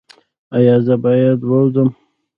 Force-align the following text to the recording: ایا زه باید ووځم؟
ایا 0.57 0.75
زه 0.85 0.95
باید 1.03 1.39
ووځم؟ 1.45 1.89